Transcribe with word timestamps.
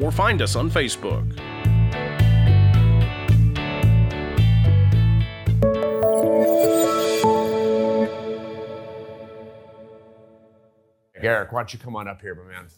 or 0.00 0.12
find 0.12 0.42
us 0.42 0.56
on 0.56 0.70
Facebook. 0.70 1.24
Eric, 11.20 11.52
why 11.52 11.60
don't 11.60 11.72
you 11.72 11.78
come 11.78 11.96
on 11.96 12.06
up 12.08 12.20
here, 12.20 12.34
my 12.34 12.44
man? 12.44 12.68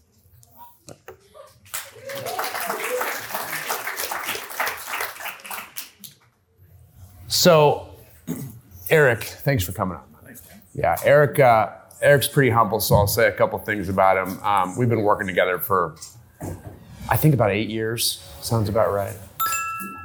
So, 7.29 7.95
Eric, 8.89 9.23
thanks 9.23 9.63
for 9.65 9.73
coming 9.73 9.97
on. 9.97 10.05
Yeah, 10.75 10.97
Eric. 11.05 11.39
Uh, 11.39 11.71
Eric's 12.03 12.29
pretty 12.29 12.51
humble, 12.51 12.81
so 12.81 12.95
I'll 12.95 13.07
say 13.07 13.29
a 13.29 13.33
couple 13.33 13.59
things 13.59 13.89
about 13.89 14.17
him. 14.17 14.43
Um, 14.43 14.77
we've 14.79 14.89
been 14.89 15.03
working 15.03 15.27
together 15.27 15.59
for, 15.59 15.97
I 17.11 17.17
think, 17.17 17.35
about 17.35 17.51
eight 17.51 17.69
years. 17.69 18.25
Sounds 18.41 18.69
about 18.69 18.93
right. 18.93 19.17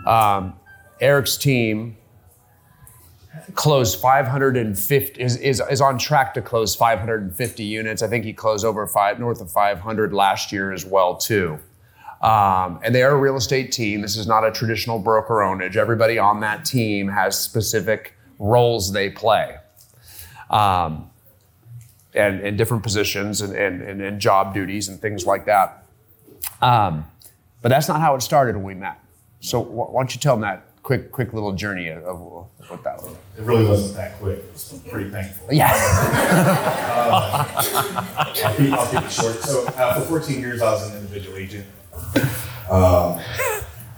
Um, 0.06 0.54
Eric's 1.00 1.38
team 1.38 1.98
closed 3.54 4.00
550 4.00 5.22
is, 5.22 5.38
is, 5.38 5.62
is 5.70 5.82
on 5.82 5.98
track 5.98 6.34
to 6.34 6.42
close 6.42 6.76
550 6.76 7.64
units. 7.64 8.02
I 8.02 8.08
think 8.08 8.26
he 8.26 8.34
closed 8.34 8.66
over 8.66 8.88
five 8.88 9.20
north 9.20 9.42
of 9.42 9.52
500 9.52 10.14
last 10.14 10.52
year 10.52 10.72
as 10.72 10.86
well 10.86 11.16
too. 11.16 11.60
Um, 12.22 12.80
and 12.84 12.96
they 12.96 13.04
are 13.04 13.12
a 13.12 13.18
real 13.18 13.36
estate 13.36 13.72
team. 13.72 14.02
This 14.02 14.18
is 14.18 14.26
not 14.26 14.46
a 14.46 14.52
traditional 14.52 15.00
broker 15.00 15.36
ownage. 15.36 15.76
Everybody 15.76 16.18
on 16.18 16.40
that 16.40 16.66
team 16.66 17.08
has 17.08 17.40
specific 17.40 18.16
roles 18.40 18.92
they 18.92 19.10
play. 19.10 19.58
Um, 20.50 21.10
and, 22.14 22.40
and 22.40 22.58
different 22.58 22.82
positions 22.82 23.42
and, 23.42 23.54
and, 23.56 23.82
and, 23.82 24.02
and 24.02 24.20
job 24.20 24.54
duties 24.54 24.88
and 24.88 25.00
things 25.00 25.26
like 25.26 25.46
that. 25.46 25.85
Um, 26.66 27.06
but 27.62 27.70
that's 27.70 27.88
not 27.88 28.00
how 28.02 28.16
it 28.16 28.22
started 28.22 28.56
when 28.56 28.66
we 28.66 28.74
met. 28.74 29.00
So 29.40 29.64
wh- 29.64 29.94
why 29.94 30.02
don't 30.02 30.14
you 30.16 30.20
tell 30.20 30.34
them 30.34 30.42
that 30.42 30.66
quick, 30.82 31.12
quick 31.12 31.32
little 31.34 31.54
journey 31.54 31.90
of, 31.90 32.04
of 32.04 32.20
what 32.20 32.84
that 32.84 32.98
was? 33.04 33.12
It 33.38 33.44
really 33.44 33.66
wasn't 33.68 33.96
that 33.98 34.18
quick. 34.18 34.40
It 34.40 34.52
was 34.52 34.82
pretty 34.90 35.10
painful. 35.12 35.54
Yeah. 35.54 35.72
I'll, 37.06 38.34
keep, 38.56 38.72
I'll 38.74 38.88
keep 38.92 39.04
it 39.04 39.12
short. 39.12 39.36
So 39.44 39.66
uh, 39.68 40.00
for 40.02 40.06
14 40.20 40.40
years, 40.40 40.62
I 40.64 40.72
was 40.72 40.90
an 40.92 40.98
individual 40.98 41.38
agent, 41.38 41.66
um, 42.70 43.20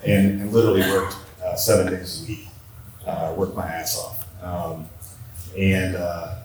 and, 0.04 0.42
and 0.42 0.52
literally 0.54 0.82
worked 0.82 1.16
uh, 1.46 1.56
seven 1.56 1.92
days 1.94 2.24
a 2.24 2.28
week. 2.28 2.48
Uh, 3.06 3.34
worked 3.38 3.56
my 3.56 3.66
ass 3.66 3.98
off, 3.98 4.44
um, 4.44 4.86
and 5.58 5.96
uh, 5.96 6.36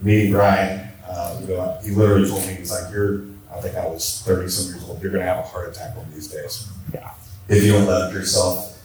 meeting 0.00 0.32
Brian, 0.32 0.88
uh, 1.08 1.38
you 1.40 1.46
know, 1.46 1.78
he 1.84 1.90
literally 1.90 2.28
told 2.28 2.44
me 2.44 2.54
he's 2.54 2.72
like, 2.72 2.92
"You're." 2.92 3.26
I 3.54 3.60
think 3.60 3.76
I 3.76 3.86
was 3.86 4.22
30 4.24 4.48
some 4.48 4.72
years 4.74 4.88
old. 4.88 5.02
You're 5.02 5.10
going 5.10 5.24
to 5.24 5.28
have 5.28 5.38
a 5.44 5.48
heart 5.48 5.68
attack 5.70 5.96
one 5.96 6.06
of 6.06 6.14
these 6.14 6.28
days 6.28 6.68
yeah. 6.94 7.12
if 7.48 7.62
you 7.64 7.72
don't 7.72 7.86
love 7.86 8.12
yourself. 8.14 8.78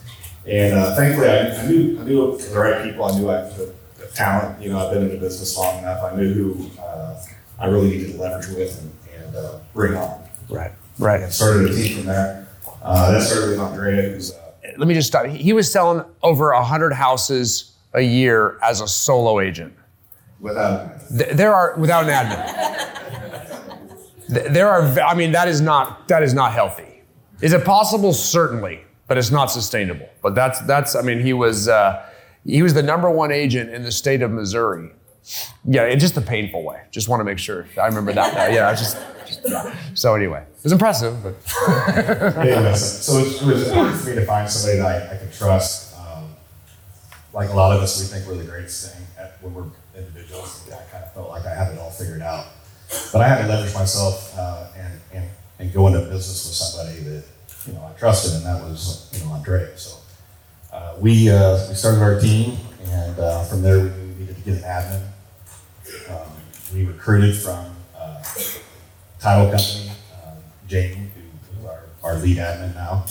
And 0.46 0.74
uh, 0.78 0.94
thankfully, 0.96 1.28
I, 1.28 1.48
I 1.62 1.66
knew 1.66 1.98
I 2.00 2.04
knew 2.04 2.36
the 2.38 2.58
right 2.58 2.84
people. 2.84 3.04
I 3.04 3.18
knew 3.18 3.28
I 3.30 3.42
the, 3.42 3.74
the 3.98 4.06
talent. 4.14 4.62
You 4.62 4.70
know, 4.70 4.78
I've 4.78 4.92
been 4.92 5.02
in 5.02 5.08
the 5.10 5.18
business 5.18 5.56
long 5.56 5.78
enough. 5.78 6.02
I 6.04 6.14
knew 6.16 6.32
who 6.32 6.80
uh, 6.80 7.20
I 7.58 7.66
really 7.66 7.90
needed 7.90 8.12
to 8.12 8.20
leverage 8.20 8.48
with 8.48 8.80
and, 8.80 9.24
and 9.26 9.36
uh, 9.36 9.58
bring 9.74 9.94
on. 9.96 10.20
Right. 10.48 10.72
Right. 10.98 11.20
And 11.22 11.32
started 11.32 11.70
a 11.70 11.74
team 11.74 11.96
from 11.98 12.06
there. 12.06 12.48
Uh, 12.82 13.10
that 13.12 13.22
started 13.22 13.50
with 13.50 13.58
Andrea, 13.60 14.02
who's 14.10 14.32
uh, 14.32 14.52
Let 14.78 14.86
me 14.86 14.94
just 14.94 15.08
stop. 15.08 15.26
He 15.26 15.52
was 15.52 15.70
selling 15.70 16.04
over 16.22 16.52
100 16.54 16.92
houses 16.92 17.72
a 17.94 18.00
year 18.02 18.56
as 18.62 18.80
a 18.80 18.86
solo 18.86 19.40
agent. 19.40 19.74
without. 20.40 20.92
Th- 21.16 21.30
There 21.32 21.52
are 21.54 21.74
without 21.76 22.04
an 22.04 22.10
admin. 22.10 22.75
Th- 24.28 24.46
There 24.52 24.68
are. 24.68 24.82
I 25.00 25.14
mean, 25.14 25.32
that 25.32 25.48
is 25.48 25.60
not 25.60 26.08
that 26.08 26.22
is 26.22 26.34
not 26.34 26.52
healthy. 26.52 27.02
Is 27.42 27.52
it 27.52 27.64
possible? 27.64 28.12
Certainly, 28.12 28.80
but 29.08 29.18
it's 29.18 29.30
not 29.30 29.46
sustainable. 29.50 30.08
But 30.22 30.34
that's 30.34 30.60
that's. 30.60 30.94
I 30.96 31.02
mean, 31.02 31.20
he 31.20 31.32
was 31.32 31.68
uh, 31.68 32.04
he 32.44 32.62
was 32.62 32.74
the 32.74 32.82
number 32.82 33.10
one 33.10 33.30
agent 33.32 33.70
in 33.70 33.82
the 33.82 33.92
state 33.92 34.22
of 34.22 34.30
Missouri. 34.30 34.90
Yeah, 35.64 35.86
in 35.86 35.98
just 35.98 36.16
a 36.16 36.20
painful 36.20 36.62
way. 36.62 36.82
Just 36.92 37.08
want 37.08 37.20
to 37.20 37.24
make 37.24 37.38
sure. 37.38 37.66
I 37.80 37.86
remember 37.86 38.12
that. 38.12 38.34
now. 38.34 38.46
Yeah, 38.46 38.68
I 38.68 38.74
just. 38.74 38.96
just- 39.26 39.40
yeah. 39.44 39.74
So 39.94 40.14
anyway, 40.14 40.40
it 40.42 40.62
was 40.62 40.72
impressive, 40.72 41.20
but 41.22 41.34
so 41.48 43.18
it 43.18 43.42
was 43.42 43.66
important 43.68 43.96
for 44.00 44.08
me 44.10 44.14
to 44.16 44.24
find 44.24 44.48
somebody 44.48 44.78
that 44.78 45.10
I, 45.10 45.14
I 45.14 45.16
could 45.18 45.32
trust. 45.32 45.96
Um, 45.98 46.30
like 47.32 47.50
a 47.50 47.54
lot 47.54 47.74
of 47.76 47.82
us, 47.82 47.98
we 48.00 48.06
think 48.06 48.26
we're 48.28 48.40
the 48.42 48.48
greatest 48.48 48.92
thing 48.94 49.04
at, 49.18 49.36
when 49.42 49.52
we're 49.54 49.64
individuals. 49.96 50.62
I 50.72 50.76
kind 50.92 51.04
of 51.04 51.12
felt 51.12 51.28
like 51.30 51.44
I 51.44 51.54
had 51.54 51.72
it 51.72 51.78
all 51.80 51.90
figured 51.90 52.22
out. 52.22 52.46
But 53.12 53.20
I 53.22 53.28
had 53.28 53.42
to 53.42 53.48
leverage 53.48 53.74
myself 53.74 54.36
uh, 54.36 54.66
and, 54.76 55.00
and, 55.12 55.30
and 55.58 55.72
go 55.72 55.86
into 55.86 56.00
business 56.00 56.46
with 56.46 56.54
somebody 56.54 57.00
that 57.00 57.24
you 57.66 57.72
know 57.74 57.84
I 57.84 57.98
trusted, 57.98 58.34
and 58.34 58.44
that 58.46 58.62
was 58.62 59.10
you 59.12 59.24
know 59.24 59.32
Andre. 59.32 59.70
So 59.76 59.96
uh, 60.72 60.94
we 61.00 61.30
uh, 61.30 61.68
we 61.68 61.74
started 61.74 62.02
our 62.02 62.20
team, 62.20 62.56
and 62.84 63.18
uh, 63.18 63.44
from 63.44 63.62
there 63.62 63.78
we 63.78 63.90
needed 64.18 64.36
to 64.36 64.42
get 64.42 64.54
an 64.58 64.62
admin. 64.62 65.02
Um, 66.10 66.30
we 66.74 66.84
recruited 66.84 67.36
from 67.36 67.74
uh, 67.96 68.22
title 69.20 69.50
company, 69.50 69.90
um, 70.24 70.36
Jamie, 70.68 71.10
who 71.14 71.60
is 71.60 71.66
our, 71.66 71.84
our 72.02 72.14
lead 72.16 72.38
admin 72.38 72.74
now, 72.74 73.04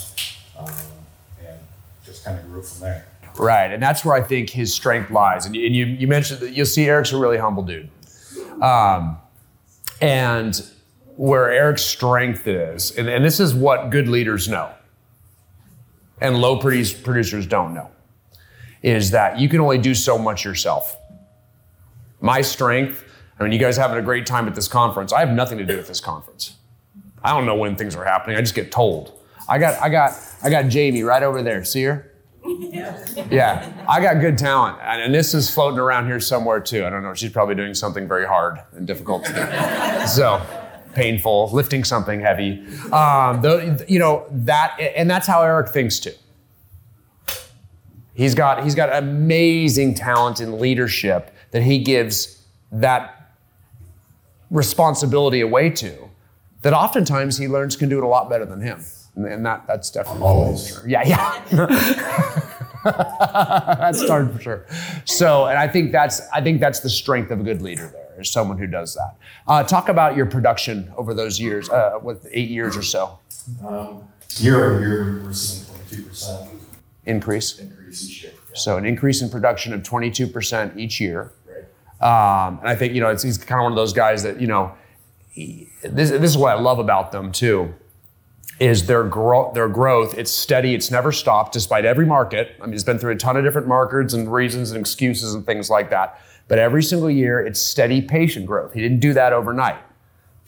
um, 0.58 0.70
and 1.46 1.58
just 2.06 2.24
kind 2.24 2.38
of 2.38 2.46
grew 2.46 2.62
from 2.62 2.82
there. 2.82 3.06
Right, 3.38 3.72
and 3.72 3.84
that's 3.84 4.06
where 4.06 4.16
I 4.16 4.22
think 4.22 4.50
his 4.50 4.74
strength 4.74 5.12
lies. 5.12 5.46
And 5.46 5.56
you, 5.56 5.66
and 5.66 5.76
you, 5.76 5.86
you 5.86 6.08
mentioned 6.08 6.40
that 6.40 6.52
you'll 6.52 6.66
see 6.66 6.86
Eric's 6.86 7.12
a 7.12 7.18
really 7.18 7.38
humble 7.38 7.64
dude. 7.64 7.90
Um, 8.62 9.18
and 10.02 10.70
where 11.16 11.50
Eric's 11.52 11.84
strength 11.84 12.48
is, 12.48 12.92
and, 12.98 13.08
and 13.08 13.24
this 13.24 13.40
is 13.40 13.54
what 13.54 13.90
good 13.90 14.08
leaders 14.08 14.48
know, 14.48 14.72
and 16.22 16.38
low 16.38 16.58
produce, 16.58 16.94
producers 16.94 17.48
don't 17.48 17.74
know, 17.74 17.90
is 18.82 19.12
that 19.12 19.40
you 19.40 19.48
can 19.50 19.60
only 19.62 19.78
do 19.78 19.94
so 19.94 20.18
much 20.18 20.44
yourself. 20.44 20.98
My 22.22 22.42
strength, 22.42 23.04
I 23.40 23.44
mean, 23.44 23.52
you 23.52 23.60
guys 23.60 23.78
having 23.78 23.98
a 23.98 24.02
great 24.02 24.26
time 24.26 24.48
at 24.48 24.56
this 24.56 24.68
conference. 24.68 25.14
I 25.14 25.20
have 25.20 25.32
nothing 25.32 25.58
to 25.58 25.66
do 25.66 25.78
with 25.78 25.88
this 25.88 26.00
conference. 26.00 26.56
I 27.24 27.32
don't 27.32 27.46
know 27.46 27.56
when 27.56 27.76
things 27.76 27.96
are 27.96 28.06
happening. 28.06 28.38
I 28.38 28.42
just 28.42 28.56
get 28.56 28.72
told. 28.72 29.20
I 29.48 29.58
got, 29.58 29.82
I 29.82 29.90
got, 29.90 30.14
I 30.44 30.50
got 30.50 30.70
Jamie 30.70 31.04
right 31.04 31.24
over 31.24 31.42
there. 31.42 31.64
See 31.64 31.84
her? 31.84 32.12
Yeah, 33.32 33.86
I 33.88 34.02
got 34.02 34.20
good 34.20 34.38
talent, 34.38 34.78
and, 34.82 35.14
this 35.14 35.34
is 35.34 35.50
floating 35.50 35.80
around 35.80 36.06
here 36.06 36.20
somewhere 36.20 36.60
too. 36.60 36.86
I 36.86 36.90
don't 36.90 37.02
know. 37.02 37.14
She's 37.14 37.32
probably 37.32 37.56
doing 37.56 37.74
something 37.74 38.08
very 38.08 38.26
hard 38.28 38.60
and 38.74 38.86
difficult 38.86 39.26
to 39.26 39.34
do. 39.34 40.08
so 40.08 40.42
painful, 40.94 41.50
lifting 41.52 41.84
something 41.84 42.20
heavy. 42.20 42.66
Um, 42.92 43.42
the, 43.42 43.86
you 43.88 44.00
know 44.00 44.28
that, 44.32 44.80
and 44.80 45.10
that's 45.10 45.28
how 45.28 45.42
Eric 45.42 45.70
thinks 45.70 46.00
too. 46.00 46.14
He's 48.14 48.34
got 48.36 48.64
he's 48.64 48.76
got 48.76 48.96
amazing 48.96 49.94
talent 49.94 50.40
in 50.40 50.60
leadership 50.60 51.32
that 51.52 51.64
he 51.64 51.80
gives 51.80 52.44
that 52.72 53.32
responsibility 54.50 55.42
away 55.42 55.70
to. 55.72 56.10
That 56.62 56.74
oftentimes 56.74 57.38
he 57.38 57.48
learns 57.48 57.76
can 57.76 57.90
do 57.90 57.98
it 57.98 58.04
a 58.04 58.08
lot 58.08 58.30
better 58.30 58.46
than 58.46 58.62
him, 58.62 58.84
and, 59.16 59.26
and 59.26 59.46
that 59.46 59.66
that's 59.68 59.90
definitely 59.92 60.24
Always. 60.24 60.74
true. 60.80 60.90
Yeah, 60.90 61.04
yeah. 61.06 61.42
that's 62.84 64.02
started 64.02 64.34
for 64.34 64.42
sure. 64.42 64.66
So, 65.06 65.46
and 65.48 65.58
I 65.58 65.68
think 65.68 65.92
that's 65.92 66.22
I 66.34 66.42
think 66.42 66.60
that's 66.60 66.80
the 66.82 66.90
strength 66.90 67.32
of 67.32 67.40
a 67.40 67.44
good 67.44 67.62
leader. 67.62 67.94
There 68.14 68.22
is 68.22 68.32
someone 68.32 68.58
who 68.58 68.68
does 68.68 68.94
that. 68.96 69.16
Uh, 69.48 69.64
talk 69.64 69.90
about 69.90 70.16
your 70.16 70.26
production 70.26 70.92
over 70.98 71.14
those 71.14 71.40
years, 71.40 71.70
uh, 71.70 72.00
with 72.02 72.28
eight 72.32 72.50
years 72.50 72.78
or 72.78 72.82
so 72.84 73.20
Um, 73.66 74.04
year 74.38 74.64
over 74.66 74.80
year, 74.80 75.22
we're 75.24 75.34
seeing 75.34 75.66
22% 75.90 76.48
increase. 77.06 77.60
increase 77.60 78.06
each 78.10 78.24
year. 78.24 78.32
So 78.54 78.78
an 78.78 78.86
increase 78.86 79.22
in 79.22 79.30
production 79.30 79.74
of 79.74 79.82
22% 79.84 80.78
each 80.78 81.02
year. 81.02 81.32
Right. 81.46 82.48
Um, 82.48 82.60
and 82.60 82.70
I 82.70 82.76
think 82.76 82.94
you 82.94 83.02
know 83.02 83.10
it's, 83.10 83.24
he's 83.24 83.38
kind 83.38 83.60
of 83.60 83.64
one 83.64 83.72
of 83.74 83.76
those 83.78 83.94
guys 83.94 84.24
that 84.24 84.40
you 84.40 84.48
know. 84.48 84.74
he- 85.32 85.70
this, 85.84 86.10
this 86.10 86.32
is 86.32 86.38
what 86.38 86.56
I 86.58 86.60
love 86.60 86.80
about 86.80 87.12
them 87.12 87.32
too, 87.32 87.74
is 88.60 88.88
their 88.88 89.04
growth. 89.04 89.54
Their 89.54 89.68
growth. 89.68 90.18
It's 90.18 90.32
steady. 90.32 90.74
It's 90.74 90.90
never 90.90 91.12
stopped, 91.12 91.54
despite 91.54 91.86
every 91.86 92.06
market. 92.06 92.56
I 92.62 92.66
mean, 92.66 92.74
it's 92.74 92.84
been 92.84 93.00
through 93.00 93.14
a 93.14 93.18
ton 93.18 93.36
of 93.38 93.44
different 93.44 93.68
markets 93.68 94.14
and 94.14 94.32
reasons 94.32 94.72
and 94.72 94.80
excuses 94.80 95.34
and 95.34 95.46
things 95.46 95.70
like 95.70 95.90
that. 95.90 96.22
But 96.48 96.60
every 96.60 96.84
single 96.84 97.10
year, 97.10 97.46
it's 97.46 97.60
steady, 97.60 98.02
patient 98.02 98.46
growth. 98.46 98.74
He 98.74 98.82
didn't 98.82 99.00
do 99.00 99.14
that 99.14 99.34
overnight. 99.34 99.80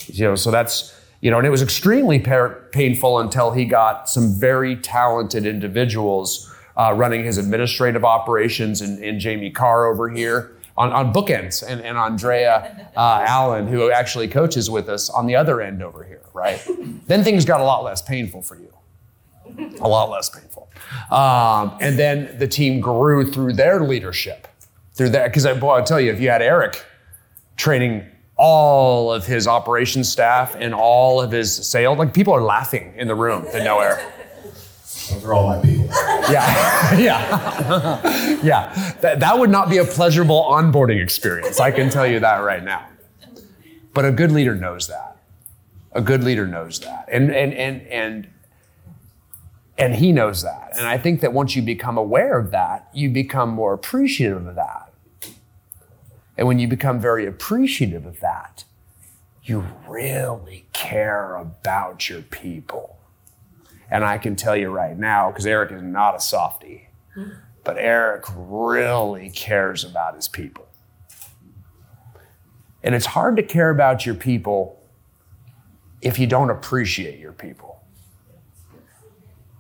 You 0.06 0.26
know, 0.26 0.36
so 0.36 0.52
that's 0.52 0.94
You 1.20 1.32
know, 1.32 1.40
and 1.40 1.48
it 1.48 1.50
was 1.50 1.64
extremely 1.64 2.20
par- 2.20 2.68
painful 2.72 3.20
until 3.20 3.52
he 3.52 3.66
got 3.66 4.08
some 4.08 4.40
very 4.40 4.76
talented 4.76 5.46
individuals 5.46 6.54
uh, 6.76 6.94
running 6.94 7.24
his 7.24 7.40
administrative 7.40 8.06
operations 8.06 8.82
and, 8.82 9.04
and 9.04 9.20
Jamie 9.20 9.50
Carr 9.50 9.88
over 9.88 10.10
here 10.10 10.52
on, 10.78 10.94
on 10.94 11.12
bookends 11.12 11.64
and, 11.68 11.82
and 11.82 11.98
Andrea 11.98 12.90
uh, 12.96 13.26
Allen, 13.28 13.68
who 13.68 13.92
actually 13.92 14.28
coaches 14.28 14.70
with 14.70 14.90
us 14.90 15.10
on 15.10 15.26
the 15.26 15.36
other 15.36 15.60
end 15.62 15.82
over 15.82 16.04
here, 16.04 16.22
right? 16.34 16.62
then 17.08 17.24
things 17.24 17.46
got 17.46 17.60
a 17.60 17.64
lot 17.64 17.84
less 17.84 18.02
painful 18.02 18.42
for 18.42 18.56
you. 18.56 18.74
A 19.82 19.88
lot 19.88 20.10
less 20.10 20.30
painful. 20.30 20.70
Um, 21.10 21.78
and 21.82 21.98
then 21.98 22.38
the 22.38 22.48
team 22.48 22.80
grew 22.80 23.32
through 23.32 23.54
their 23.54 23.82
leadership, 23.82 24.48
through 24.94 25.10
that. 25.10 25.34
Because, 25.34 25.46
boy, 25.58 25.76
I'll 25.76 25.84
tell 25.84 26.02
you, 26.02 26.12
if 26.12 26.20
you 26.20 26.30
had 26.30 26.42
Eric 26.42 26.86
training 27.56 28.06
all 28.36 29.12
of 29.12 29.26
his 29.26 29.48
operations 29.48 30.10
staff 30.10 30.56
and 30.60 30.76
all 30.76 31.20
of 31.22 31.32
his 31.32 31.54
sales, 31.68 31.98
like 31.98 32.14
people 32.14 32.34
are 32.34 32.44
laughing 32.44 32.94
in 32.98 33.08
the 33.08 33.16
room 33.16 33.46
that 33.52 33.64
know 33.64 33.80
Eric. 33.80 34.06
Those 34.44 35.26
are 35.26 35.34
all 35.34 35.48
my 35.48 35.62
people. 35.62 35.77
Yeah, 36.30 36.98
yeah, 36.98 38.42
yeah. 38.44 38.94
That, 39.02 39.20
that 39.20 39.40
would 39.40 39.50
not 39.50 39.70
be 39.70 39.78
a 39.78 39.86
pleasurable 39.86 40.44
onboarding 40.44 41.02
experience. 41.02 41.60
I 41.60 41.72
can 41.72 41.90
tell 41.90 42.08
you 42.08 42.20
that 42.20 42.38
right 42.40 42.64
now. 42.64 42.86
But 43.94 44.06
a 44.06 44.12
good 44.12 44.32
leader 44.32 44.56
knows 44.56 44.88
that. 44.88 45.18
A 45.94 46.02
good 46.02 46.24
leader 46.24 46.46
knows 46.46 46.80
that, 46.82 47.08
and 47.12 47.34
and 47.34 47.54
and 47.54 47.82
and 47.88 48.28
and 49.78 49.96
he 49.96 50.12
knows 50.12 50.44
that. 50.44 50.72
And 50.78 50.86
I 50.86 50.98
think 50.98 51.22
that 51.22 51.34
once 51.34 51.56
you 51.56 51.62
become 51.62 51.98
aware 51.98 52.38
of 52.38 52.52
that, 52.52 52.90
you 52.94 53.10
become 53.10 53.50
more 53.50 53.74
appreciative 53.74 54.46
of 54.46 54.56
that. 54.56 54.94
And 56.38 56.48
when 56.48 56.60
you 56.60 56.68
become 56.68 57.00
very 57.00 57.26
appreciative 57.26 58.06
of 58.06 58.20
that, 58.20 58.64
you 59.44 59.66
really 59.88 60.66
care 60.74 61.36
about 61.36 62.10
your 62.10 62.22
people 62.22 62.97
and 63.90 64.04
I 64.04 64.18
can 64.18 64.36
tell 64.36 64.56
you 64.56 64.70
right 64.70 64.98
now, 64.98 65.30
because 65.30 65.46
Eric 65.46 65.72
is 65.72 65.82
not 65.82 66.16
a 66.16 66.20
softie, 66.20 66.90
but 67.64 67.78
Eric 67.78 68.26
really 68.36 69.30
cares 69.30 69.84
about 69.84 70.16
his 70.16 70.28
people. 70.28 70.68
And 72.84 72.94
it's 72.96 73.06
hard 73.06 73.36
to 73.38 73.44
care 73.44 73.70
about 73.70 74.06
your 74.06 74.16
people 74.16 74.82
if 76.02 76.20
you 76.20 76.28
don't 76.28 76.50
appreciate 76.50 77.20
your 77.20 77.34
people. 77.34 77.82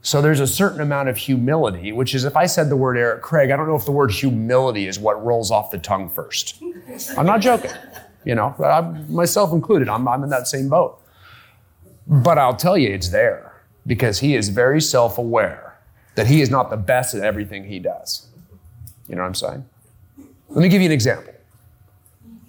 So 0.01 0.21
there's 0.21 0.39
a 0.39 0.47
certain 0.47 0.79
amount 0.79 1.09
of 1.09 1.17
humility, 1.17 1.91
which 1.91 2.15
is 2.15 2.23
if 2.23 2.37
I 2.37 2.45
said 2.45 2.69
the 2.69 2.77
word 2.77 2.97
Eric 2.97 3.21
Craig, 3.21 3.51
I 3.51 3.57
don't 3.57 3.67
know 3.67 3.75
if 3.75 3.83
the 3.83 3.91
word 3.91 4.11
humility 4.11 4.87
is 4.87 4.99
what 4.99 5.21
rolls 5.25 5.51
off 5.51 5.71
the 5.71 5.77
tongue 5.77 6.09
first. 6.09 6.61
I'm 7.17 7.25
not 7.25 7.41
joking, 7.41 7.71
you 8.23 8.35
know, 8.35 8.55
I'm, 8.63 9.11
myself 9.11 9.51
included, 9.51 9.89
I'm, 9.89 10.07
I'm 10.07 10.23
in 10.23 10.29
that 10.29 10.47
same 10.47 10.69
boat. 10.69 11.01
But 12.05 12.37
I'll 12.37 12.55
tell 12.55 12.77
you, 12.77 12.89
it's 12.89 13.09
there 13.09 13.56
because 13.87 14.19
he 14.19 14.35
is 14.35 14.49
very 14.49 14.81
self 14.81 15.17
aware 15.17 15.79
that 16.15 16.27
he 16.27 16.41
is 16.41 16.49
not 16.49 16.69
the 16.69 16.77
best 16.77 17.15
at 17.15 17.23
everything 17.23 17.63
he 17.63 17.79
does. 17.79 18.27
You 19.07 19.15
know 19.15 19.21
what 19.21 19.29
I'm 19.29 19.35
saying? 19.35 19.65
Let 20.49 20.61
me 20.61 20.69
give 20.69 20.81
you 20.81 20.87
an 20.87 20.91
example. 20.91 21.33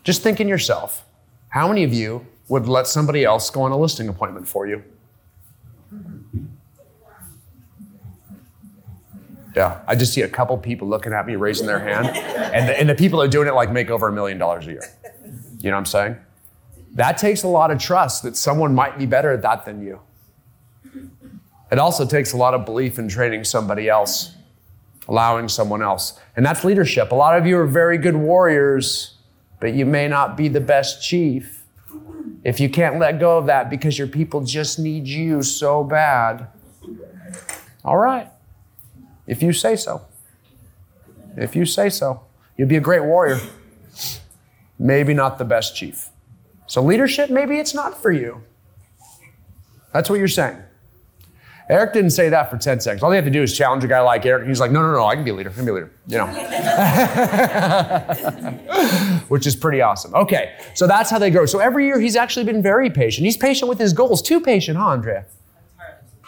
Just 0.05 0.23
think 0.23 0.41
in 0.41 0.49
yourself 0.49 1.05
how 1.51 1.69
many 1.69 1.85
of 1.85 1.95
you 1.95 2.27
would 2.49 2.67
let 2.67 2.87
somebody 2.87 3.25
else 3.25 3.49
go 3.51 3.63
on 3.63 3.73
a 3.73 3.79
listing 3.79 4.09
appointment 4.09 4.49
for 4.49 4.67
you? 4.67 4.83
Yeah, 9.57 9.81
I 9.87 9.97
just 9.97 10.13
see 10.13 10.23
a 10.23 10.29
couple 10.29 10.57
people 10.59 10.87
looking 10.87 11.13
at 11.13 11.27
me 11.27 11.37
raising 11.37 11.67
their 11.67 11.81
hand, 11.81 12.09
and 12.17 12.69
the, 12.69 12.79
and 12.79 12.89
the 12.89 12.95
people 12.95 13.19
that 13.19 13.27
are 13.27 13.31
doing 13.31 13.49
it 13.49 13.55
like 13.55 13.73
make 13.73 13.91
over 13.91 14.09
a 14.09 14.13
million 14.13 14.39
dollars 14.39 14.67
a 14.67 14.73
year. 14.73 14.85
You 15.59 15.71
know 15.71 15.77
what 15.77 15.81
I'm 15.81 15.87
saying? 15.87 16.17
That 16.95 17.19
takes 17.19 17.43
a 17.43 17.49
lot 17.49 17.71
of 17.71 17.79
trust 17.79 18.23
that 18.23 18.37
someone 18.37 18.75
might 18.75 18.99
be 18.99 19.07
better 19.07 19.33
at 19.33 19.43
that 19.43 19.65
than 19.65 19.83
you. 19.83 20.01
It 21.71 21.79
also 21.79 22.07
takes 22.07 22.33
a 22.33 22.37
lot 22.37 22.55
of 22.55 22.65
belief 22.65 22.99
in 22.99 23.09
training 23.09 23.45
somebody 23.45 23.89
else, 23.89 24.35
allowing 25.07 25.49
someone 25.49 25.83
else. 25.83 26.19
And 26.37 26.45
that's 26.45 26.65
leadership. 26.65 27.13
A 27.13 27.15
lot 27.15 27.37
of 27.37 27.47
you 27.47 27.59
are 27.59 27.67
very 27.67 27.99
good 27.99 28.17
warriors, 28.17 29.17
but 29.61 29.75
you 29.75 29.85
may 29.85 30.09
not 30.09 30.37
be 30.37 30.49
the 30.49 30.61
best 30.61 31.03
chief. 31.03 31.65
If 32.45 32.61
you 32.61 32.71
can't 32.71 32.99
let 32.99 33.19
go 33.19 33.37
of 33.37 33.47
that 33.47 33.69
because 33.69 33.99
your 33.99 34.07
people 34.07 34.43
just 34.43 34.79
need 34.79 35.07
you 35.07 35.43
so 35.43 35.85
bad, 35.85 36.49
all 37.85 37.99
right. 37.99 38.29
If 39.27 39.43
you 39.43 39.53
say 39.53 39.77
so. 39.77 40.03
If 41.37 41.55
you 41.55 41.65
say 41.65 41.91
so, 41.91 42.23
you'll 42.57 42.69
be 42.69 42.77
a 42.77 42.81
great 42.81 43.05
warrior. 43.05 43.41
Maybe 44.79 45.15
not 45.15 45.39
the 45.39 45.45
best 45.45 45.77
chief. 45.77 46.09
So, 46.67 46.83
leadership, 46.83 47.31
maybe 47.31 47.59
it's 47.59 47.75
not 47.75 48.01
for 48.01 48.11
you. 48.11 48.43
That's 49.93 50.11
what 50.11 50.19
you're 50.19 50.29
saying. 50.29 50.59
Eric 51.71 51.93
didn't 51.93 52.11
say 52.11 52.31
that 52.31 52.51
for 52.51 52.57
10 52.57 52.81
seconds. 52.81 53.03
All 53.03 53.11
they 53.11 53.17
have 53.17 53.27
to 53.27 53.31
do 53.31 53.43
is 53.43 53.57
challenge 53.57 53.85
a 53.85 53.89
guy 53.89 54.01
like 54.01 54.25
Eric. 54.25 54.49
He's 54.49 54.61
like, 54.61 54.71
no, 54.71 54.81
no, 54.81 54.93
no, 54.93 55.05
I 55.05 55.15
can 55.15 55.25
be 55.25 55.31
a 55.31 55.35
leader. 55.35 55.51
I 55.51 55.53
can 55.53 55.67
be 55.67 55.71
a 55.71 55.75
leader. 55.75 55.91
You 56.07 56.19
know. 56.19 56.27
Which 59.29 59.47
is 59.47 59.55
pretty 59.55 59.83
awesome. 59.83 60.15
Okay, 60.15 60.55
so 60.75 60.87
that's 60.87 61.11
how 61.11 61.19
they 61.19 61.31
grow. 61.31 61.45
So 61.45 61.59
every 61.59 61.87
year 61.87 62.01
he's 62.01 62.17
actually 62.17 62.45
been 62.45 62.63
very 62.63 62.89
patient. 62.89 63.27
He's 63.27 63.37
patient 63.37 63.69
with 63.69 63.79
his 63.79 63.93
goals. 63.93 64.23
Too 64.23 64.41
patient, 64.41 64.79
huh, 64.79 64.89
Andrea? 64.89 65.27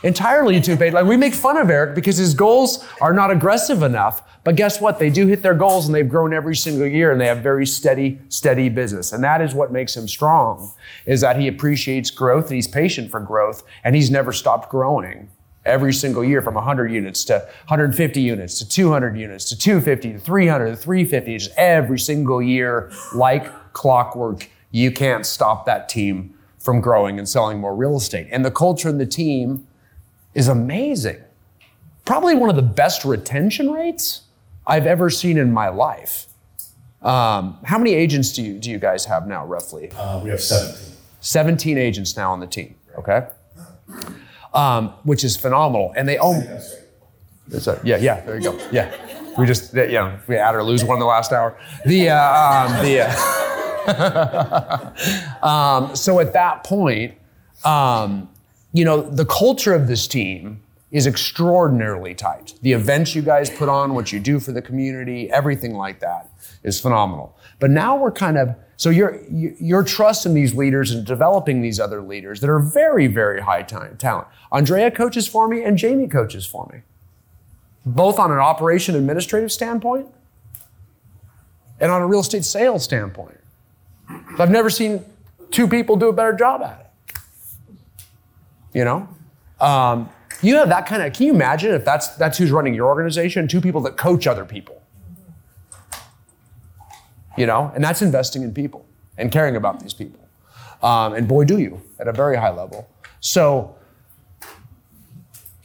Entirely 0.03 0.61
too 0.61 0.77
patient. 0.77 0.95
Like 0.95 1.07
we 1.07 1.17
make 1.17 1.35
fun 1.35 1.57
of 1.57 1.69
Eric 1.69 1.95
because 1.95 2.17
his 2.17 2.35
goals 2.35 2.87
are 3.01 3.13
not 3.13 3.31
aggressive 3.31 3.83
enough. 3.83 4.23
But 4.43 4.57
guess 4.57 4.81
what? 4.81 4.99
They 4.99 5.11
do 5.11 5.27
hit 5.27 5.43
their 5.43 5.55
goals 5.55 5.87
and 5.87 5.95
they've 5.95 6.09
grown 6.09 6.33
every 6.33 6.57
single 6.57 6.87
year 6.87 7.13
and 7.13 7.21
they 7.21 7.27
have 7.27 7.43
very 7.43 7.67
steady, 7.67 8.19
steady 8.31 8.71
business. 8.71 9.13
And 9.13 9.23
that 9.23 9.43
is 9.43 9.55
what 9.55 9.71
makes 9.71 9.95
him 9.95 10.09
strong, 10.09 10.73
is 11.05 11.21
that 11.21 11.39
he 11.39 11.47
appreciates 11.47 12.11
growth 12.11 12.47
and 12.47 12.55
he's 12.55 12.67
patient 12.67 13.11
for 13.11 13.21
growth 13.21 13.63
and 13.85 13.95
he's 13.95 14.11
never 14.11 14.33
stopped 14.33 14.71
growing 14.71 15.29
every 15.67 15.93
single 15.93 16.25
year 16.25 16.41
from 16.41 16.55
100 16.55 16.91
units 16.91 17.23
to 17.25 17.35
150 17.67 18.21
units 18.21 18.59
to 18.59 18.67
200 18.67 19.19
units 19.19 19.45
to 19.51 19.59
250 19.59 20.15
to 20.15 20.19
300 20.19 20.71
to 20.71 20.77
350 20.77 21.37
just 21.37 21.51
every 21.59 21.99
single 21.99 22.41
year 22.41 22.91
like 23.15 23.73
clockwork 23.75 24.49
you 24.71 24.91
can't 24.91 25.27
stop 25.27 25.67
that 25.67 25.87
team 25.87 26.35
from 26.59 26.81
growing 26.81 27.19
and 27.19 27.29
selling 27.29 27.59
more 27.59 27.77
real 27.77 27.97
estate 27.97 28.27
and 28.31 28.43
the 28.43 28.51
culture 28.51 28.89
in 28.89 28.97
the 28.97 29.05
team 29.05 29.67
is 30.35 30.49
amazing 30.49 31.21
probably 32.05 32.35
one 32.35 32.51
of 32.51 32.57
the 32.57 32.63
best 32.63 33.05
retention 33.05 33.71
rates 33.71 34.23
i've 34.67 34.87
ever 34.87 35.11
seen 35.11 35.39
in 35.39 35.53
my 35.53 35.69
life 35.69 36.27
um, 37.03 37.59
how 37.65 37.79
many 37.79 37.95
agents 37.95 38.33
do 38.33 38.43
you, 38.43 38.59
do 38.59 38.71
you 38.71 38.79
guys 38.79 39.07
have 39.07 39.27
now 39.27 39.45
roughly 39.47 39.91
Uh, 39.93 40.21
we 40.23 40.31
have 40.31 40.41
17. 40.41 40.97
17 41.21 41.79
agents 41.79 42.17
now 42.17 42.33
on 42.33 42.41
the 42.41 42.47
team 42.47 42.75
okay 42.99 43.27
um, 44.55 44.89
which 45.05 45.25
is 45.25 45.37
phenomenal. 45.37 45.93
And 45.97 46.09
they 46.09 46.19
own. 46.19 46.43
A, 46.43 47.81
yeah, 47.85 47.97
yeah. 47.97 48.21
There 48.21 48.37
you 48.37 48.43
go. 48.43 48.69
Yeah, 48.73 48.95
we 49.39 49.47
just 49.47 49.75
you 49.75 49.87
know 49.93 50.19
we 50.29 50.37
add 50.37 50.55
or 50.55 50.63
lose 50.63 50.85
one 50.85 50.97
in 50.97 51.01
the 51.01 51.07
last 51.07 51.33
hour. 51.33 51.59
The 51.87 52.11
uh, 52.11 52.17
um, 52.17 52.85
the. 52.85 53.07
Uh, 53.87 55.43
um, 55.47 55.97
so 55.97 56.21
at 56.21 56.33
that 56.35 56.65
point, 56.65 57.15
um, 57.65 58.29
you 58.73 58.85
know 58.85 59.03
the 59.03 59.25
culture 59.25 59.75
of 59.75 59.89
this 59.89 60.07
team 60.07 60.63
is 60.91 61.07
extraordinarily 61.07 62.15
tight. 62.15 62.55
The 62.63 62.73
events 62.73 63.15
you 63.15 63.23
guys 63.23 63.49
put 63.49 63.69
on, 63.69 63.95
what 63.95 64.13
you 64.13 64.19
do 64.19 64.41
for 64.41 64.51
the 64.51 64.61
community, 64.61 65.31
everything 65.31 65.75
like 65.75 66.01
that 66.01 66.29
is 66.65 66.81
phenomenal. 66.81 67.37
But 67.61 67.71
now 67.71 67.97
we're 67.97 68.11
kind 68.11 68.37
of 68.37 68.57
so 68.77 68.91
your 68.91 69.21
your 69.31 69.85
trust 69.85 70.27
in 70.27 70.35
these 70.35 70.55
leaders 70.55 70.91
and 70.91 71.05
developing 71.05 71.61
these 71.61 71.79
other 71.79 72.01
leaders 72.01 72.41
that 72.41 72.51
are 72.51 72.61
very 72.61 73.07
very 73.07 73.41
high 73.41 73.63
time 73.63 73.97
talent. 73.97 74.29
Andrea 74.51 74.91
coaches 74.91 75.29
for 75.29 75.47
me 75.49 75.63
and 75.63 75.77
Jamie 75.77 76.09
coaches 76.09 76.47
for 76.47 76.69
me, 76.73 76.81
both 77.87 78.19
on 78.19 78.33
an 78.33 78.39
operation 78.39 78.95
administrative 78.95 79.53
standpoint 79.53 80.09
and 81.79 81.91
on 81.93 82.03
a 82.03 82.07
real 82.07 82.21
estate 82.21 82.45
sales 82.45 82.83
standpoint. 82.83 83.39
I've 84.39 84.51
never 84.51 84.71
seen 84.71 85.05
two 85.51 85.69
people 85.69 85.97
do 85.97 86.09
a 86.09 86.13
better 86.13 86.33
job 86.33 86.63
at 86.63 86.81
it. 86.81 86.90
You 88.73 88.85
know, 88.85 89.09
um, 89.61 90.09
you 90.43 90.57
have 90.57 90.69
that 90.69 90.87
kind 90.87 91.03
of. 91.03 91.13
Can 91.13 91.27
you 91.27 91.35
imagine 91.35 91.73
if 91.75 91.85
that's 91.85 92.09
that's 92.17 92.39
who's 92.39 92.51
running 92.51 92.75
your 92.75 92.87
organization? 92.87 93.49
Two 93.49 93.61
people 93.61 93.81
that 93.83 93.97
coach 93.97 94.27
other 94.27 94.45
people 94.45 94.81
you 97.41 97.47
know, 97.47 97.73
and 97.75 97.83
that's 97.83 98.03
investing 98.03 98.43
in 98.43 98.53
people 98.53 98.85
and 99.17 99.33
caring 99.33 99.57
about 99.57 99.81
these 99.81 99.95
people. 99.95 100.21
Um, 100.83 101.15
and 101.15 101.27
boy, 101.27 101.45
do 101.45 101.59
you 101.59 101.81
at 101.99 102.07
a 102.07 102.13
very 102.13 102.37
high 102.37 102.51
level. 102.51 102.89
So 103.21 103.75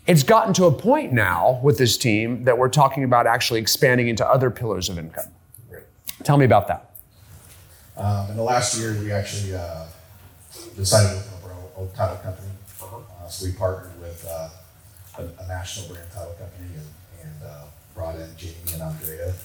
it's 0.07 0.24
gotten 0.24 0.53
to 0.55 0.65
a 0.65 0.71
point 0.71 1.12
now 1.12 1.59
with 1.63 1.77
this 1.77 1.97
team 1.97 2.43
that 2.45 2.57
we're 2.57 2.69
talking 2.69 3.03
about 3.03 3.27
actually 3.27 3.59
expanding 3.59 4.07
into 4.07 4.25
other 4.25 4.51
pillars 4.51 4.89
of 4.89 4.97
income. 4.97 5.25
Tell 6.24 6.38
me 6.38 6.45
about 6.45 6.67
that. 6.67 6.91
Um, 7.97 8.29
in 8.31 8.38
the 8.38 8.43
last 8.43 8.77
year, 8.77 8.93
we 9.00 9.12
actually 9.12 9.55
uh, 9.55 9.85
decided 10.75 11.09
to 11.09 11.17
open 11.17 11.33
up 11.33 11.43
our 11.45 11.81
own 11.81 11.89
title 11.93 12.17
company. 12.17 12.44
Uh, 13.25 13.29
so 13.29 13.46
we 13.46 13.51
partnered 13.53 14.00
with 14.00 14.25
uh, 14.29 14.50
a, 15.17 15.44
a 15.44 15.48
national 15.48 15.88
brand 15.88 16.08
title 16.13 16.34
company 16.34 16.70
and, 16.75 16.88
and 17.24 17.44
uh, 17.44 17.63
brought 17.96 18.15
in 18.15 18.29
Jamie 18.38 18.55
and 18.74 18.84
Andrea. 18.84 19.25
And, 19.25 19.36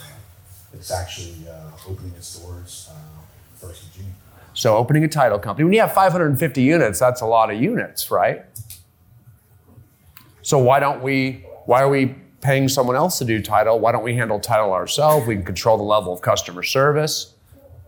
uh, 0.00 0.74
it's 0.74 0.90
actually 0.90 1.48
uh, 1.48 1.70
opening 1.88 2.12
its 2.16 2.36
doors 2.36 2.90
uh, 2.90 2.94
first 3.56 3.84
of 3.84 3.94
June. 3.94 4.12
So 4.54 4.76
opening 4.76 5.04
a 5.04 5.08
title 5.08 5.38
company, 5.38 5.64
when 5.64 5.72
you 5.72 5.80
have 5.80 5.94
550 5.94 6.62
units, 6.62 6.98
that's 6.98 7.20
a 7.20 7.26
lot 7.26 7.50
of 7.50 7.62
units, 7.62 8.10
right? 8.10 8.44
So 10.42 10.58
why 10.58 10.80
don't 10.80 11.00
we, 11.00 11.44
why 11.66 11.82
are 11.82 11.88
we 11.88 12.16
paying 12.40 12.68
someone 12.68 12.96
else 12.96 13.18
to 13.18 13.24
do 13.24 13.40
title? 13.40 13.78
Why 13.78 13.92
don't 13.92 14.02
we 14.02 14.14
handle 14.14 14.40
title 14.40 14.72
ourselves? 14.72 15.28
We 15.28 15.36
can 15.36 15.44
control 15.44 15.76
the 15.76 15.84
level 15.84 16.12
of 16.12 16.22
customer 16.22 16.64
service, 16.64 17.34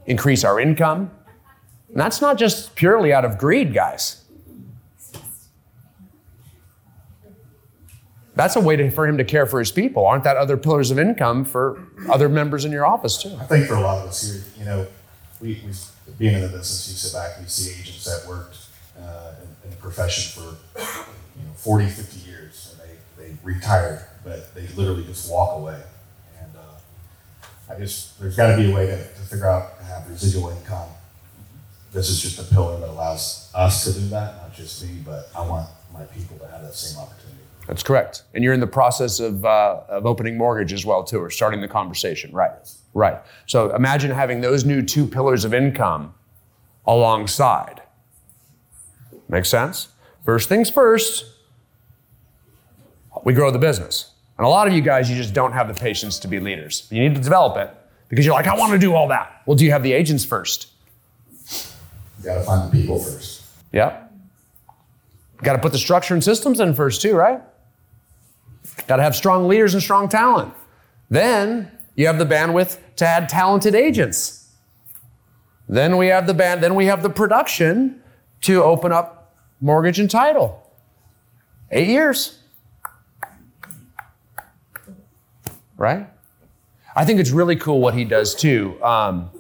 increase 0.07 0.45
our 0.45 0.61
income. 0.61 1.11
And 1.89 1.99
that's 1.99 2.21
not 2.21 2.39
just 2.39 2.77
purely 2.77 3.13
out 3.13 3.25
of 3.25 3.37
greed, 3.37 3.75
guys. 3.75 4.20
That's 8.35 8.57
a 8.57 8.61
way 8.61 8.77
to, 8.77 8.91
for 8.91 9.07
him 9.07 9.19
to 9.19 9.25
care 9.25 9.47
for 9.47 9.59
his 9.59 9.73
people. 9.73 10.07
Aren't 10.07 10.25
that 10.25 10.37
other 10.37 10.57
pillars 10.57 10.91
of 10.91 10.99
income 10.99 11.45
for 11.45 11.83
other 12.09 12.29
members 12.29 12.65
in 12.65 12.73
your 12.73 12.87
office 12.87 13.21
too? 13.21 13.37
I 13.41 13.45
think 13.45 13.67
for 13.67 13.75
a 13.75 13.81
lot 13.81 13.99
of 13.99 14.09
us 14.09 14.23
here, 14.23 14.43
you 14.59 14.65
know, 14.65 14.87
we, 15.41 15.61
we 15.67 15.73
being 16.19 16.35
in 16.35 16.43
the 16.43 16.49
business, 16.49 16.89
you 16.89 16.95
sit 16.95 17.13
back 17.13 17.37
and 17.37 17.45
you 17.45 17.51
see 17.51 17.81
agents 17.81 18.05
that 18.05 18.29
worked 18.29 18.57
uh, 18.99 19.33
in, 19.43 19.49
in 19.65 19.71
the 19.71 19.77
profession 19.77 20.43
for 20.43 20.81
you 21.39 21.45
know 21.47 21.53
40, 21.55 21.89
50 21.89 22.31
years, 22.31 22.77
and 22.79 22.89
they, 22.89 23.23
they 23.23 23.37
retired, 23.43 24.05
but 24.25 24.55
they 24.55 24.67
literally 24.69 25.05
just 25.05 25.31
walk 25.31 25.59
away. 25.59 25.81
And 26.41 26.53
uh, 26.57 27.73
I 27.73 27.79
just 27.79 28.21
there's 28.21 28.37
got 28.37 28.55
to 28.55 28.57
be 28.57 28.71
a 28.71 28.75
way 28.75 28.87
to, 28.87 28.97
to 28.97 29.21
figure 29.23 29.49
out 29.49 29.79
to 29.79 29.85
have 29.85 30.09
residual 30.09 30.51
income. 30.51 30.89
This 31.93 32.09
is 32.09 32.21
just 32.21 32.39
a 32.39 32.55
pillar 32.55 32.79
that 32.79 32.89
allows 32.89 33.51
us 33.55 33.85
to 33.85 33.99
do 33.99 34.07
that, 34.09 34.37
not 34.37 34.55
just 34.55 34.85
me, 34.85 35.03
but 35.05 35.29
I 35.37 35.41
want 35.41 35.69
my 35.93 36.05
people 36.05 36.39
to 36.39 36.47
have 36.47 36.63
that 36.63 36.75
same 36.75 37.01
opportunity. 37.01 37.41
That's 37.71 37.85
correct. 37.85 38.25
And 38.35 38.43
you're 38.43 38.53
in 38.53 38.59
the 38.59 38.67
process 38.67 39.21
of, 39.21 39.45
uh, 39.45 39.83
of 39.89 40.05
opening 40.05 40.37
mortgage 40.37 40.73
as 40.73 40.85
well, 40.85 41.05
too, 41.05 41.19
or 41.19 41.31
starting 41.31 41.61
the 41.61 41.69
conversation. 41.69 42.33
Right. 42.33 42.51
Right. 42.95 43.21
So 43.47 43.73
imagine 43.77 44.11
having 44.11 44.41
those 44.41 44.65
new 44.65 44.83
two 44.83 45.07
pillars 45.07 45.45
of 45.45 45.55
income 45.55 46.13
alongside. 46.85 47.81
Make 49.29 49.45
sense? 49.45 49.87
First 50.25 50.49
things 50.49 50.69
first, 50.69 51.25
we 53.23 53.35
grow 53.35 53.53
the 53.53 53.59
business. 53.61 54.15
And 54.37 54.45
a 54.45 54.51
lot 54.51 54.67
of 54.67 54.75
you 54.75 54.81
guys, 54.81 55.09
you 55.09 55.15
just 55.15 55.33
don't 55.33 55.53
have 55.53 55.69
the 55.69 55.75
patience 55.75 56.19
to 56.19 56.27
be 56.27 56.41
leaders. 56.41 56.89
You 56.91 57.01
need 57.01 57.15
to 57.15 57.21
develop 57.21 57.57
it 57.57 57.73
because 58.09 58.27
you're 58.27 58.35
like, 58.35 58.49
I 58.49 58.57
want 58.57 58.73
to 58.73 58.81
do 58.81 58.95
all 58.95 59.07
that. 59.09 59.43
Well, 59.47 59.57
do 59.57 59.65
you 59.65 59.71
have 59.71 59.85
the 59.85 59.93
agents 59.93 60.25
first? 60.25 60.73
You 62.19 62.25
got 62.25 62.35
to 62.35 62.43
find 62.43 62.69
the 62.69 62.77
people 62.77 62.99
first. 62.99 63.45
Yep. 63.71 64.13
Got 65.45 65.53
to 65.53 65.61
put 65.61 65.71
the 65.71 65.79
structure 65.79 66.15
and 66.15 66.25
systems 66.25 66.59
in 66.59 66.75
first, 66.75 67.01
too, 67.01 67.15
right? 67.15 67.41
Got 68.87 68.97
to 68.97 69.03
have 69.03 69.15
strong 69.15 69.49
leaders 69.49 69.75
and 69.75 69.83
strong 69.83 70.09
talent. 70.09 70.53
Then 71.09 71.71
you 71.95 72.07
have 72.07 72.19
the 72.19 72.27
bandwidth 72.27 72.79
to 72.97 73.07
add 73.07 73.29
talented 73.29 73.75
agents. 73.75 74.53
Then 75.69 75.97
we 75.97 76.09
have 76.09 76.27
the 76.27 76.35
band, 76.35 76.63
then 76.63 76.75
we 76.75 76.87
have 76.87 77.03
the 77.03 77.11
production 77.11 78.03
to 78.43 78.63
open 78.63 78.91
up 78.91 79.37
mortgage 79.61 80.01
and 80.01 80.11
title. 80.11 80.61
Eight 81.71 81.89
years. 81.89 82.39
Right? 85.77 86.09
I 86.97 87.05
think 87.05 87.21
it's 87.21 87.31
really 87.31 87.57
cool 87.57 87.81
what 87.81 87.95
he 87.95 88.05
does 88.05 88.35
too. 88.35 88.83
Um, 88.83 89.31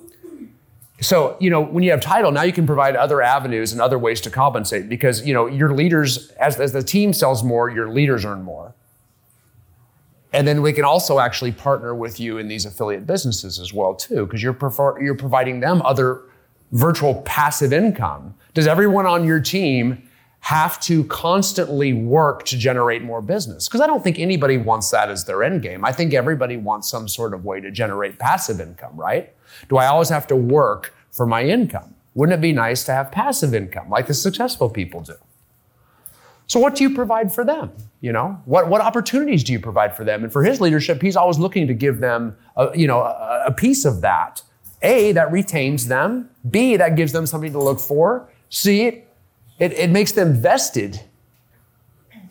so, 1.00 1.37
you 1.41 1.50
know, 1.50 1.62
when 1.62 1.83
you 1.83 1.91
have 1.91 2.00
title, 2.00 2.31
now 2.31 2.43
you 2.43 2.53
can 2.53 2.67
provide 2.67 2.95
other 2.95 3.23
avenues 3.23 3.73
and 3.73 3.81
other 3.81 3.99
ways 3.99 4.21
to 4.23 4.31
compensate 4.31 4.89
because, 4.89 5.27
you 5.27 5.33
know, 5.33 5.47
your 5.47 5.75
leaders, 5.75 6.31
as, 6.33 6.61
as 6.61 6.73
the 6.73 6.83
team 6.83 7.12
sells 7.12 7.43
more, 7.43 7.71
your 7.71 7.89
leaders 7.89 8.25
earn 8.25 8.43
more. 8.43 8.75
And 10.32 10.46
then 10.46 10.62
we 10.62 10.72
can 10.72 10.84
also 10.84 11.18
actually 11.18 11.52
partner 11.52 11.94
with 11.94 12.20
you 12.20 12.38
in 12.38 12.49
these 12.49 12.64
affiliate 12.64 13.06
businesses 13.06 13.58
as 13.58 13.72
well 13.72 13.94
too, 13.94 14.26
because 14.26 14.42
you're 14.42 14.52
prefer- 14.52 15.00
you're 15.00 15.16
providing 15.16 15.60
them 15.60 15.82
other 15.82 16.22
virtual 16.72 17.22
passive 17.22 17.72
income. 17.72 18.34
Does 18.54 18.66
everyone 18.66 19.06
on 19.06 19.25
your 19.25 19.40
team 19.40 20.08
have 20.40 20.80
to 20.80 21.04
constantly 21.04 21.92
work 21.92 22.44
to 22.46 22.56
generate 22.56 23.02
more 23.02 23.20
business? 23.20 23.68
Because 23.68 23.80
I 23.80 23.87
don't 23.87 24.02
think 24.02 24.18
anybody 24.18 24.56
wants 24.56 24.90
that 24.90 25.10
as 25.10 25.25
their 25.25 25.42
end 25.42 25.62
game. 25.62 25.84
I 25.84 25.92
think 25.92 26.14
everybody 26.14 26.56
wants 26.56 26.88
some 26.88 27.08
sort 27.08 27.34
of 27.34 27.44
way 27.44 27.60
to 27.60 27.70
generate 27.70 28.18
passive 28.18 28.60
income, 28.60 28.96
right? 28.96 29.34
Do 29.68 29.76
I 29.76 29.87
always 29.87 30.08
have 30.08 30.26
to 30.28 30.37
work 30.37 30.94
for 31.10 31.26
my 31.26 31.42
income? 31.42 31.94
Wouldn't 32.14 32.38
it 32.38 32.40
be 32.40 32.52
nice 32.52 32.84
to 32.84 32.92
have 32.92 33.12
passive 33.12 33.54
income 33.54 33.90
like 33.90 34.06
the 34.06 34.14
successful 34.14 34.70
people 34.70 35.00
do? 35.00 35.14
So 36.50 36.59
what 36.59 36.75
do 36.75 36.83
you 36.83 36.92
provide 36.92 37.33
for 37.33 37.45
them? 37.45 37.71
You 38.00 38.11
know, 38.11 38.42
what, 38.45 38.66
what 38.66 38.80
opportunities 38.80 39.45
do 39.45 39.52
you 39.52 39.61
provide 39.61 39.97
for 39.97 40.02
them? 40.02 40.25
And 40.25 40.33
for 40.33 40.42
his 40.42 40.61
leadership, 40.61 41.00
he's 41.00 41.14
always 41.14 41.38
looking 41.38 41.69
to 41.69 41.75
give 41.75 42.00
them, 42.00 42.37
a, 42.57 42.76
you 42.76 42.88
know, 42.88 43.02
a, 43.02 43.45
a 43.47 43.52
piece 43.52 43.85
of 43.85 44.00
that. 44.00 44.42
A, 44.83 45.12
that 45.12 45.30
retains 45.30 45.87
them. 45.87 46.28
B, 46.50 46.75
that 46.75 46.97
gives 46.97 47.12
them 47.12 47.25
something 47.25 47.52
to 47.52 47.62
look 47.62 47.78
for. 47.78 48.28
C, 48.49 48.83
it, 48.83 49.09
it, 49.61 49.75
it 49.75 49.90
makes 49.90 50.11
them 50.11 50.35
vested 50.35 51.00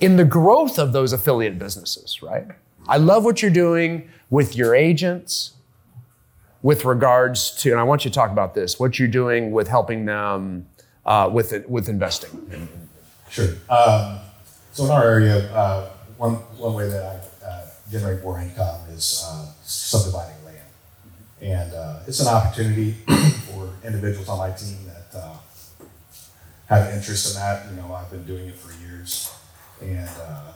in 0.02 0.18
the 0.18 0.26
growth 0.26 0.78
of 0.78 0.92
those 0.92 1.14
affiliate 1.14 1.58
businesses, 1.58 2.22
right? 2.22 2.46
I 2.90 2.98
love 2.98 3.24
what 3.24 3.42
you're 3.42 3.52
doing 3.52 4.10
with 4.30 4.54
your 4.54 4.76
agents 4.76 5.54
with 6.62 6.84
regards 6.84 7.52
to, 7.62 7.72
and 7.72 7.80
I 7.80 7.84
want 7.84 8.04
you 8.04 8.12
to 8.12 8.16
talk 8.16 8.32
about 8.32 8.54
this, 8.54 8.78
what 8.78 9.00
you're 9.00 9.08
doing 9.08 9.52
with 9.52 9.70
helping 9.70 10.04
them 10.04 10.68
uh, 11.06 11.30
with, 11.32 11.54
with 11.70 11.88
investing. 11.88 12.68
Sure. 13.30 13.50
Um, 13.70 14.20
so 14.74 14.86
in 14.86 14.92
our 14.92 15.04
area, 15.04 15.52
uh, 15.54 15.90
one, 16.18 16.36
one 16.58 16.74
way 16.74 16.90
that 16.90 17.04
I 17.04 17.46
uh, 17.46 17.66
generate 17.92 18.24
more 18.24 18.40
income 18.40 18.82
is 18.92 19.24
uh, 19.28 19.46
subdividing 19.64 20.46
land. 20.46 20.58
And 21.42 21.74
uh, 21.74 22.00
it's 22.08 22.20
an 22.20 22.28
opportunity 22.28 22.92
for 23.52 23.70
individuals 23.84 24.30
on 24.30 24.38
my 24.38 24.52
team 24.52 24.78
that 24.86 25.18
uh, 25.18 25.38
have 26.68 26.94
interest 26.94 27.36
in 27.36 27.42
that. 27.42 27.70
You 27.70 27.78
know, 27.78 27.94
I've 27.94 28.10
been 28.10 28.26
doing 28.26 28.48
it 28.48 28.56
for 28.56 28.72
years. 28.84 29.34
And 29.82 30.10
uh, 30.22 30.52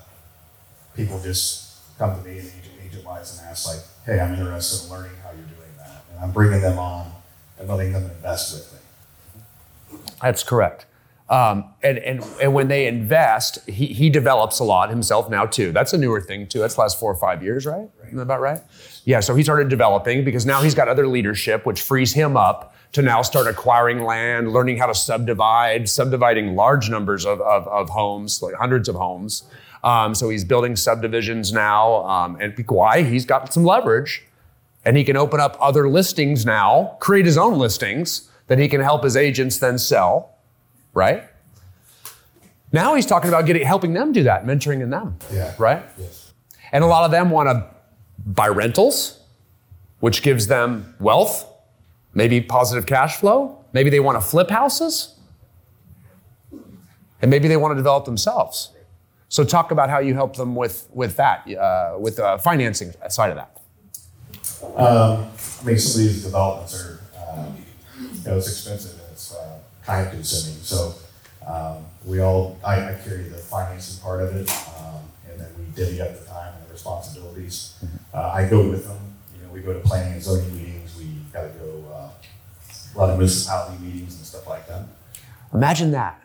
people 0.96 1.20
just 1.22 1.98
come 1.98 2.16
to 2.22 2.28
me 2.28 2.40
and 2.40 2.48
agent, 2.48 2.76
agent 2.86 3.06
wise 3.06 3.38
and 3.38 3.48
ask 3.48 3.68
like, 3.68 3.84
hey, 4.06 4.20
I'm 4.20 4.34
interested 4.34 4.86
in 4.86 4.92
learning 4.92 5.12
how 5.24 5.30
you're 5.30 5.40
doing 5.46 5.78
that. 5.78 6.04
And 6.12 6.20
I'm 6.20 6.32
bringing 6.32 6.62
them 6.62 6.78
on 6.78 7.12
and 7.60 7.70
letting 7.70 7.94
them 7.94 8.04
invest 8.04 8.54
with 8.54 8.74
me. 8.74 10.00
That's 10.22 10.44
correct. 10.44 10.86
Um, 11.30 11.74
and, 11.82 11.98
and, 12.00 12.24
and 12.42 12.54
when 12.54 12.68
they 12.68 12.86
invest, 12.86 13.68
he, 13.68 13.88
he 13.88 14.10
develops 14.10 14.60
a 14.60 14.64
lot 14.64 14.90
himself 14.90 15.30
now 15.30 15.46
too. 15.46 15.72
That's 15.72 15.94
a 15.94 15.98
newer 15.98 16.22
thing 16.22 16.48
too. 16.48 16.60
That's 16.60 16.78
last 16.78 17.00
four 17.00 17.12
or 17.12 17.16
five 17.16 17.42
years, 17.42 17.66
right? 17.66 17.90
right. 18.04 18.14
About 18.14 18.42
right? 18.42 18.62
Yeah, 19.06 19.20
so 19.20 19.34
he 19.34 19.44
started 19.44 19.70
developing 19.70 20.24
because 20.24 20.46
now 20.46 20.62
he's 20.62 20.76
got 20.76 20.88
other 20.88 21.08
leadership, 21.08 21.66
which 21.66 21.82
frees 21.82 22.14
him 22.14 22.38
up 22.38 22.76
to 22.92 23.02
now 23.02 23.22
start 23.22 23.48
acquiring 23.48 24.04
land, 24.04 24.54
learning 24.54 24.78
how 24.78 24.86
to 24.86 24.94
subdivide, 24.94 25.90
subdividing 25.90 26.56
large 26.56 26.90
numbers 26.90 27.26
of, 27.26 27.42
of, 27.42 27.68
of 27.68 27.90
homes, 27.90 28.42
like 28.42 28.54
hundreds 28.56 28.88
of 28.88 28.96
homes. 28.96 29.44
Um, 29.84 30.14
so 30.14 30.30
he's 30.30 30.44
building 30.44 30.76
subdivisions 30.76 31.52
now. 31.52 32.06
Um, 32.06 32.38
and 32.40 32.54
why? 32.68 33.04
He's 33.04 33.26
got 33.26 33.52
some 33.52 33.64
leverage 33.64 34.24
and 34.86 34.96
he 34.96 35.04
can 35.04 35.18
open 35.18 35.40
up 35.40 35.58
other 35.60 35.90
listings 35.90 36.46
now, 36.46 36.98
create 37.00 37.26
his 37.26 37.38
own 37.38 37.58
listings 37.58 38.30
that 38.48 38.60
he 38.60 38.68
can 38.68 38.82
help 38.82 39.04
his 39.04 39.16
agents 39.16 39.58
then 39.58 39.78
sell 39.78 40.33
right? 40.94 41.24
Now 42.72 42.96
he's 42.96 43.06
talking 43.06 43.30
about 43.30 43.46
getting 43.46 43.66
helping 43.66 43.94
them 43.94 44.12
do 44.12 44.24
that, 44.24 44.46
mentoring 44.46 44.82
in 44.82 44.90
them. 44.90 45.18
Yeah. 45.32 45.54
Right? 45.58 45.84
Yes. 45.98 46.34
And 46.72 46.84
a 46.84 46.88
lot 46.88 47.06
of 47.06 47.12
them 47.12 47.30
want 47.30 47.50
to 47.50 47.68
buy 48.26 48.48
rentals, 48.48 49.20
which 50.00 50.24
gives 50.24 50.48
them 50.48 50.96
wealth, 51.00 51.46
maybe 52.14 52.42
positive 52.42 52.86
cash 52.86 53.18
flow. 53.18 53.64
Maybe 53.74 53.90
they 53.90 54.00
want 54.00 54.20
to 54.20 54.28
flip 54.28 54.50
houses. 54.50 55.16
And 57.22 57.30
maybe 57.30 57.48
they 57.48 57.58
want 57.58 57.72
to 57.72 57.76
develop 57.76 58.06
themselves. 58.06 58.72
So 59.30 59.44
talk 59.44 59.72
about 59.72 59.90
how 59.90 60.00
you 60.00 60.14
help 60.14 60.36
them 60.36 60.56
with, 60.56 60.88
with 60.94 61.16
that, 61.16 61.48
uh, 61.56 61.98
with 61.98 62.18
the 62.18 62.40
financing 62.44 62.94
side 63.10 63.32
of 63.32 63.38
that. 63.38 63.58
Um, 64.78 65.32
I 65.62 65.66
mean, 65.66 65.78
some 65.78 66.02
of 66.02 66.08
these 66.08 66.24
developments 66.24 66.84
are, 66.84 67.00
um, 67.30 67.58
you 67.98 68.30
know, 68.30 68.38
it's 68.38 68.48
expensive 68.48 69.00
and 69.00 69.12
it's 69.12 69.34
uh, 69.34 69.60
time 69.86 70.10
consuming. 70.10 70.60
So 70.62 70.96
um, 71.46 71.86
we 72.06 72.20
all, 72.20 72.58
I, 72.64 72.76
I, 72.76 73.00
carry 73.04 73.24
the 73.24 73.38
financing 73.38 74.02
part 74.02 74.22
of 74.22 74.36
it, 74.36 74.50
um, 74.78 75.02
and 75.30 75.40
then 75.40 75.50
we 75.58 75.66
divvy 75.76 76.02
up 76.02 76.18
the 76.18 76.26
time 76.26 76.54
and 76.58 76.68
the 76.68 76.72
responsibilities. 76.72 77.84
Uh, 78.14 78.32
I 78.34 78.48
go 78.48 78.70
with 78.70 78.88
them. 78.88 79.00
You 79.36 79.46
know, 79.46 79.54
we 79.54 79.62
go 79.62 79.74
to 79.74 79.80
planning 79.80 80.14
and 80.14 80.24
zoning 80.24 80.56
meetings. 80.56 80.98
We 80.98 81.06
got 81.34 81.42
to 81.42 81.50
go 81.60 81.84
uh, 81.94 82.10
a 82.96 82.98
lot 82.98 83.10
of 83.10 83.18
municipality 83.18 83.84
meetings 83.84 84.16
and 84.16 84.26
stuff 84.26 84.48
like 84.48 84.68
that. 84.68 84.86
Imagine 85.54 85.92
that. 85.92 86.20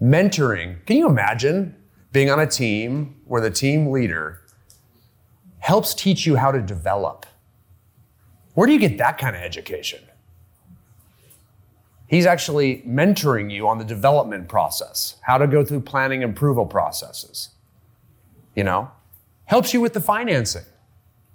Mentoring. 0.00 0.84
Can 0.86 0.96
you 0.96 1.06
imagine 1.06 1.76
being 2.12 2.30
on 2.30 2.40
a 2.40 2.46
team 2.46 3.16
where 3.26 3.40
the 3.40 3.50
team 3.50 3.90
leader 3.90 4.40
helps 5.58 5.94
teach 5.94 6.26
you 6.26 6.36
how 6.36 6.50
to 6.50 6.60
develop? 6.60 7.26
Where 8.54 8.66
do 8.66 8.72
you 8.72 8.78
get 8.78 8.98
that 8.98 9.18
kind 9.18 9.36
of 9.36 9.42
education? 9.42 10.00
He's 12.12 12.26
actually 12.26 12.82
mentoring 12.86 13.50
you 13.50 13.66
on 13.66 13.78
the 13.78 13.86
development 13.86 14.46
process, 14.46 15.16
how 15.22 15.38
to 15.38 15.46
go 15.46 15.64
through 15.64 15.80
planning 15.80 16.22
approval 16.22 16.66
processes. 16.66 17.48
You 18.54 18.64
know, 18.64 18.90
helps 19.46 19.72
you 19.72 19.80
with 19.80 19.94
the 19.94 20.00
financing. 20.00 20.66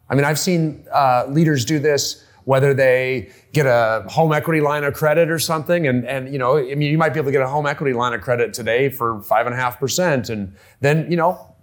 I 0.07 0.13
mean, 0.13 0.23
I've 0.23 0.37
seen 0.37 0.85
uh, 0.93 1.25
leaders 1.29 1.65
do 1.65 1.79
this 1.79 2.23
whether 2.43 2.75
they 2.75 3.31
get 3.53 3.65
a 3.65 4.05
home 4.07 4.31
equity 4.31 4.61
line 4.61 4.83
of 4.83 4.93
credit 4.93 5.31
or 5.31 5.39
something. 5.39 5.87
And, 5.87 6.05
and 6.05 6.31
you 6.31 6.37
know, 6.37 6.59
I 6.59 6.75
mean, 6.75 6.91
you 6.91 6.97
might 6.99 7.09
be 7.09 7.19
able 7.19 7.29
to 7.29 7.31
get 7.31 7.41
a 7.41 7.47
home 7.47 7.65
equity 7.65 7.93
line 7.93 8.13
of 8.13 8.21
credit 8.21 8.53
today 8.53 8.89
for 8.89 9.23
five 9.23 9.47
and 9.47 9.55
a 9.55 9.57
half 9.57 9.79
percent. 9.79 10.29
And 10.29 10.55
then, 10.79 11.09
you 11.09 11.17
know, 11.17 11.55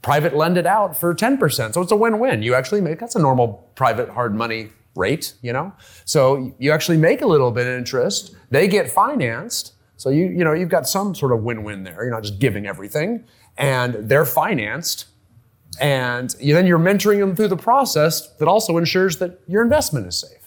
private 0.00 0.34
lend 0.34 0.56
it 0.56 0.66
out 0.66 0.96
for 0.96 1.14
10%. 1.14 1.74
So 1.74 1.82
it's 1.82 1.92
a 1.92 1.96
win-win. 1.96 2.42
You 2.42 2.54
actually 2.54 2.80
make, 2.80 2.98
that's 2.98 3.16
a 3.16 3.20
normal 3.20 3.70
private 3.74 4.08
hard 4.08 4.34
money 4.34 4.70
rate, 4.94 5.34
you 5.42 5.52
know? 5.52 5.72
So 6.04 6.54
you 6.58 6.72
actually 6.72 6.98
make 6.98 7.22
a 7.22 7.26
little 7.26 7.50
bit 7.50 7.66
of 7.66 7.74
interest. 7.74 8.34
They 8.50 8.68
get 8.68 8.90
financed. 8.90 9.74
So 9.96 10.10
you, 10.10 10.24
you 10.24 10.44
know, 10.44 10.52
you've 10.52 10.68
got 10.68 10.88
some 10.88 11.14
sort 11.14 11.32
of 11.32 11.42
win-win 11.42 11.84
there. 11.84 12.02
You're 12.02 12.10
not 12.10 12.22
just 12.22 12.38
giving 12.38 12.66
everything 12.66 13.24
and 13.56 13.94
they're 13.94 14.26
financed. 14.26 15.06
And 15.80 16.30
then 16.40 16.66
you're 16.66 16.78
mentoring 16.78 17.20
them 17.20 17.34
through 17.34 17.48
the 17.48 17.56
process 17.56 18.28
that 18.36 18.46
also 18.46 18.76
ensures 18.76 19.18
that 19.18 19.40
your 19.46 19.62
investment 19.62 20.06
is 20.06 20.16
safe. 20.20 20.42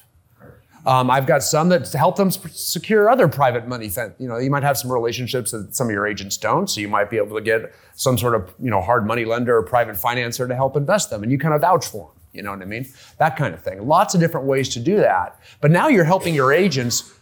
Um, 0.86 1.10
I've 1.10 1.26
got 1.26 1.42
some 1.42 1.70
that 1.70 1.92
help 1.94 2.16
them 2.16 2.30
secure 2.30 3.10
other 3.10 3.28
private 3.28 3.68
money. 3.68 3.90
You 4.20 4.28
know, 4.28 4.38
you 4.38 4.52
might 4.52 4.62
have 4.62 4.78
some 4.78 4.92
relationships 4.92 5.50
that 5.50 5.76
some 5.76 5.88
of 5.88 5.94
your 5.94 6.06
agents 6.06 6.38
don't, 6.38 6.70
so 6.70 6.80
you 6.80 6.88
might 6.88 7.10
be 7.10 7.18
able 7.18 7.36
to 7.36 7.42
get 7.42 7.74
some 7.96 8.20
sort 8.20 8.36
of 8.36 8.54
you 8.60 8.70
know 8.70 8.82
hard 8.82 9.08
money 9.08 9.26
lender 9.26 9.58
or 9.58 9.64
private 9.64 9.96
financer 9.96 10.48
to 10.48 10.54
help 10.54 10.78
invest 10.78 11.10
them, 11.10 11.24
and 11.24 11.32
you 11.32 11.40
kind 11.40 11.56
of 11.56 11.62
vouch 11.62 11.88
for 11.88 12.12
them. 12.14 12.15
You 12.36 12.44
know 12.44 12.52
what 12.52 12.62
I 12.62 12.66
mean? 12.66 12.86
That 13.18 13.38
kind 13.38 13.54
of 13.54 13.62
thing. 13.62 13.88
Lots 13.88 14.14
of 14.14 14.20
different 14.20 14.46
ways 14.46 14.70
to 14.70 14.80
do 14.80 14.98
that. 14.98 15.40
But 15.62 15.72
now 15.72 15.88
you're 15.88 16.04
helping 16.04 16.36
your 16.36 16.52
agents 16.52 17.14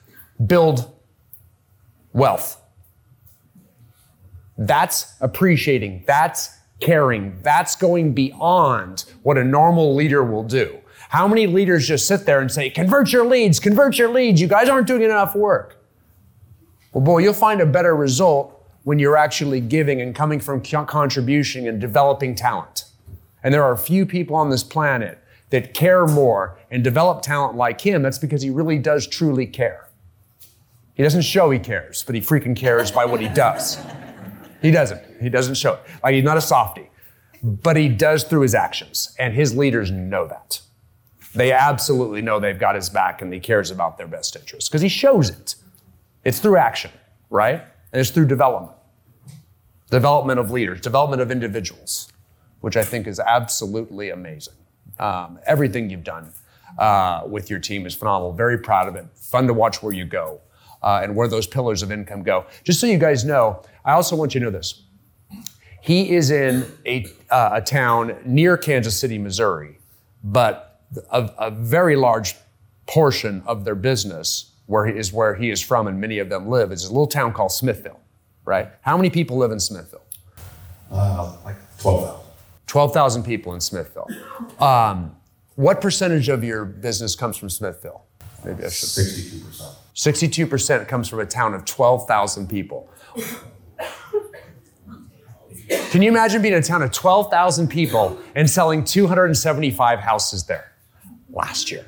build 0.45 0.91
wealth. 2.13 2.59
That's 4.57 5.15
appreciating. 5.21 6.03
That's 6.07 6.57
caring. 6.79 7.37
That's 7.41 7.75
going 7.75 8.13
beyond 8.13 9.05
what 9.23 9.37
a 9.37 9.43
normal 9.43 9.95
leader 9.95 10.23
will 10.23 10.43
do. 10.43 10.79
How 11.09 11.27
many 11.27 11.47
leaders 11.47 11.87
just 11.87 12.07
sit 12.07 12.25
there 12.25 12.41
and 12.41 12.51
say, 12.51 12.69
convert 12.69 13.11
your 13.11 13.25
leads, 13.25 13.59
convert 13.59 13.97
your 13.99 14.09
leads, 14.09 14.41
you 14.41 14.47
guys 14.47 14.67
aren't 14.67 14.87
doing 14.87 15.03
enough 15.03 15.35
work? 15.35 15.77
Well, 16.91 17.03
boy, 17.03 17.19
you'll 17.19 17.33
find 17.33 17.61
a 17.61 17.65
better 17.65 17.95
result 17.95 18.67
when 18.83 18.99
you're 18.99 19.17
actually 19.17 19.61
giving 19.61 20.01
and 20.01 20.15
coming 20.15 20.39
from 20.39 20.61
contribution 20.61 21.67
and 21.67 21.79
developing 21.79 22.35
talent. 22.35 22.85
And 23.43 23.53
there 23.53 23.63
are 23.63 23.73
a 23.73 23.77
few 23.77 24.05
people 24.05 24.35
on 24.35 24.49
this 24.49 24.63
planet 24.63 25.19
that 25.49 25.73
care 25.73 26.07
more 26.07 26.57
and 26.71 26.83
develop 26.83 27.21
talent 27.21 27.55
like 27.55 27.81
him. 27.81 28.01
That's 28.01 28.17
because 28.17 28.41
he 28.41 28.49
really 28.49 28.79
does 28.79 29.05
truly 29.05 29.45
care. 29.45 29.89
He 30.95 31.03
doesn't 31.03 31.23
show 31.23 31.49
he 31.51 31.59
cares, 31.59 32.03
but 32.03 32.15
he 32.15 32.21
freaking 32.21 32.55
cares 32.55 32.91
by 32.91 33.05
what 33.05 33.19
he 33.19 33.27
does. 33.27 33.77
He 34.61 34.71
doesn't. 34.71 35.01
He 35.21 35.29
doesn't 35.29 35.55
show 35.55 35.73
it. 35.73 35.81
Like 36.03 36.15
he's 36.15 36.23
not 36.23 36.37
a 36.37 36.41
softy, 36.41 36.89
but 37.43 37.75
he 37.75 37.89
does 37.89 38.23
through 38.23 38.41
his 38.41 38.55
actions. 38.55 39.15
And 39.19 39.33
his 39.33 39.55
leaders 39.55 39.91
know 39.91 40.27
that. 40.27 40.61
They 41.35 41.51
absolutely 41.51 42.21
know 42.21 42.39
they've 42.39 42.57
got 42.57 42.75
his 42.75 42.89
back 42.89 43.21
and 43.21 43.33
he 43.33 43.39
cares 43.39 43.71
about 43.71 43.97
their 43.97 44.07
best 44.07 44.35
interests 44.35 44.69
because 44.69 44.81
he 44.81 44.89
shows 44.89 45.29
it. 45.29 45.55
It's 46.23 46.39
through 46.39 46.57
action, 46.57 46.91
right? 47.29 47.61
And 47.91 47.99
it's 47.99 48.11
through 48.11 48.27
development. 48.27 48.77
Development 49.89 50.39
of 50.39 50.51
leaders, 50.51 50.79
development 50.79 51.21
of 51.21 51.31
individuals, 51.31 52.11
which 52.63 52.77
I 52.77 52.83
think 52.85 53.07
is 53.07 53.19
absolutely 53.19 54.11
amazing. 54.11 54.53
Um, 54.97 55.37
everything 55.45 55.89
you've 55.89 56.05
done 56.05 56.31
uh, 56.79 57.23
with 57.27 57.49
your 57.49 57.59
team 57.59 57.85
is 57.85 57.93
phenomenal. 57.93 58.31
Very 58.31 58.57
proud 58.57 58.87
of 58.87 58.95
it. 58.95 59.05
Fun 59.15 59.47
to 59.47 59.53
watch 59.53 59.83
where 59.83 59.91
you 59.91 60.05
go 60.05 60.39
uh, 60.81 61.01
and 61.03 61.13
where 61.13 61.27
those 61.27 61.45
pillars 61.45 61.83
of 61.83 61.91
income 61.91 62.23
go. 62.23 62.45
Just 62.63 62.79
so 62.79 62.87
you 62.87 62.97
guys 62.97 63.25
know, 63.25 63.61
I 63.83 63.91
also 63.91 64.15
want 64.15 64.33
you 64.33 64.39
to 64.39 64.45
know 64.45 64.49
this. 64.49 64.81
He 65.81 66.15
is 66.15 66.31
in 66.31 66.65
a, 66.85 67.05
uh, 67.29 67.49
a 67.55 67.61
town 67.61 68.15
near 68.23 68.55
Kansas 68.55 68.97
City, 68.97 69.17
Missouri, 69.17 69.77
but 70.23 70.85
a, 71.11 71.29
a, 71.37 71.51
very 71.51 71.97
large 71.97 72.33
portion 72.87 73.43
of 73.45 73.65
their 73.65 73.75
business 73.75 74.53
where 74.67 74.85
he 74.85 74.97
is 74.97 75.11
where 75.11 75.35
he 75.35 75.49
is 75.49 75.61
from 75.61 75.87
and 75.87 75.99
many 75.99 76.19
of 76.19 76.29
them 76.29 76.47
live 76.47 76.71
is 76.71 76.85
a 76.85 76.87
little 76.87 77.07
town 77.07 77.33
called 77.33 77.51
Smithville, 77.51 77.99
right? 78.45 78.69
How 78.79 78.95
many 78.95 79.09
people 79.09 79.35
live 79.35 79.51
in 79.51 79.59
Smithville? 79.59 80.05
Uh, 80.89 81.35
like 81.43 81.57
12,000. 81.79 82.22
12,000 82.73 83.21
people 83.21 83.53
in 83.53 83.61
Smithville. 83.61 84.07
Um, 84.59 85.15
what 85.53 85.79
percentage 85.79 86.27
of 86.27 86.43
your 86.43 86.65
business 86.65 87.15
comes 87.15 87.37
from 87.37 87.51
Smithville? 87.51 88.03
Maybe 88.43 88.65
I 88.65 88.69
should. 88.69 88.89
62%. 88.89 89.75
62% 89.93 90.87
comes 90.87 91.07
from 91.07 91.19
a 91.19 91.25
town 91.27 91.53
of 91.53 91.65
12,000 91.65 92.49
people. 92.49 92.89
Can 95.91 96.01
you 96.01 96.09
imagine 96.09 96.41
being 96.41 96.55
a 96.55 96.63
town 96.63 96.81
of 96.81 96.91
12,000 96.91 97.67
people 97.67 98.17
and 98.33 98.49
selling 98.49 98.83
275 98.83 99.99
houses 99.99 100.45
there 100.45 100.71
last 101.29 101.69
year 101.69 101.85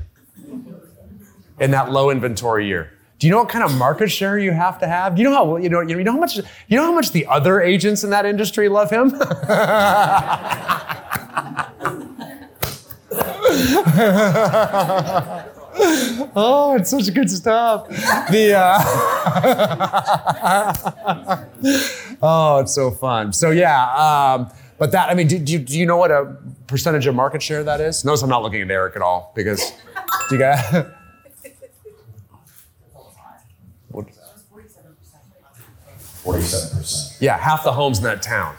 in 1.60 1.72
that 1.72 1.92
low 1.92 2.12
inventory 2.12 2.68
year? 2.68 2.95
Do 3.18 3.28
you 3.28 3.32
know 3.32 3.40
what 3.40 3.50
kind 3.50 3.64
of 3.64 3.76
market 3.78 4.10
share 4.10 4.38
you 4.38 4.52
have 4.52 4.78
to 4.80 4.88
have? 4.88 5.16
Do 5.16 5.22
you 5.22 5.30
know 5.30 5.36
how 5.36 5.56
you 5.58 5.70
know 5.70 5.82
you 5.82 6.04
know 6.04 6.12
how 6.12 6.20
much 6.20 6.36
you 6.36 6.78
know 6.78 6.84
how 6.84 6.94
much 6.94 7.12
the 7.12 7.26
other 7.28 7.62
agents 7.62 8.04
in 8.04 8.10
that 8.10 8.26
industry 8.26 8.68
love 8.68 8.90
him? 8.90 9.14
oh, 16.36 16.76
it's 16.78 16.90
such 16.90 17.14
good 17.14 17.30
stuff. 17.30 17.88
The 18.32 18.56
uh, 18.58 18.80
oh, 22.22 22.60
it's 22.60 22.74
so 22.74 22.92
fun. 22.92 23.32
So 23.32 23.52
yeah, 23.52 23.86
um, 23.94 24.52
but 24.78 24.92
that 24.92 25.10
I 25.10 25.14
mean, 25.14 25.28
do, 25.28 25.40
do, 25.40 25.58
do, 25.60 25.80
you 25.80 25.86
know 25.86 25.98
what 25.98 26.12
a 26.12 26.36
percentage 26.68 27.08
of 27.08 27.16
market 27.16 27.42
share 27.42 27.64
that 27.64 27.80
is? 27.80 28.04
Notice 28.04 28.24
I'm 28.24 28.30
not 28.30 28.44
looking 28.44 28.62
at 28.62 28.70
Eric 28.70 28.98
at 28.98 29.02
all 29.02 29.32
because 29.36 29.72
do 30.30 30.36
you 30.36 30.40
guys? 30.40 30.86
Forty-seven 36.26 36.78
percent. 36.80 37.22
Yeah, 37.22 37.38
half 37.38 37.64
the 37.64 37.72
homes 37.72 38.00
in 38.00 38.04
that 38.04 38.24
town. 38.24 38.56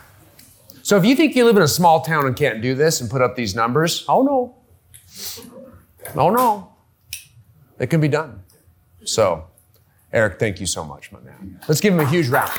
So 0.83 0.97
if 0.97 1.05
you 1.05 1.17
think 1.17 1.35
you 1.35 1.45
live 1.45 1.57
in 1.57 1.63
a 1.63 1.69
small 1.69 2.01
town 2.01 2.25
and 2.27 2.37
can't 2.37 2.63
do 2.63 2.77
this 2.77 3.01
and 3.01 3.11
put 3.11 3.21
up 3.21 3.35
these 3.35 3.57
numbers, 3.57 4.05
oh 4.09 4.23
no. 4.23 4.55
Oh 6.15 6.31
no. 6.31 6.73
It 7.81 7.89
can 7.89 8.01
be 8.01 8.09
done. 8.09 8.45
So, 9.05 9.47
Eric, 10.13 10.39
thank 10.39 10.61
you 10.61 10.67
so 10.67 10.85
much, 10.85 11.11
my 11.11 11.19
man. 11.21 11.61
Let's 11.69 11.81
give 11.81 11.93
him 11.93 12.01
a 12.01 12.09
huge 12.09 12.29
round. 12.29 12.53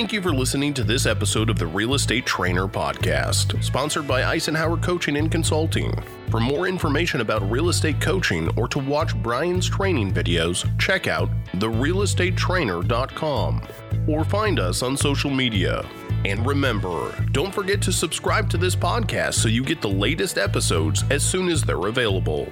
Thank 0.00 0.14
you 0.14 0.22
for 0.22 0.32
listening 0.32 0.72
to 0.74 0.82
this 0.82 1.04
episode 1.04 1.50
of 1.50 1.58
the 1.58 1.66
Real 1.66 1.92
Estate 1.92 2.24
Trainer 2.24 2.66
Podcast, 2.66 3.62
sponsored 3.62 4.08
by 4.08 4.34
Icenhower 4.34 4.82
Coaching 4.82 5.18
and 5.18 5.30
Consulting. 5.30 5.92
For 6.30 6.40
more 6.40 6.66
information 6.66 7.20
about 7.20 7.50
real 7.50 7.68
estate 7.68 8.00
coaching 8.00 8.48
or 8.56 8.66
to 8.68 8.78
watch 8.78 9.14
Brian's 9.16 9.68
training 9.68 10.14
videos, 10.14 10.66
check 10.78 11.06
out 11.06 11.28
therealestatetrainer.com 11.52 13.62
or 14.08 14.24
find 14.24 14.58
us 14.58 14.82
on 14.82 14.96
social 14.96 15.30
media. 15.30 15.86
And 16.24 16.46
remember, 16.46 17.14
don't 17.32 17.54
forget 17.54 17.82
to 17.82 17.92
subscribe 17.92 18.48
to 18.50 18.56
this 18.56 18.74
podcast 18.74 19.34
so 19.34 19.48
you 19.48 19.62
get 19.62 19.82
the 19.82 19.90
latest 19.90 20.38
episodes 20.38 21.04
as 21.10 21.22
soon 21.22 21.50
as 21.50 21.62
they're 21.62 21.88
available. 21.88 22.50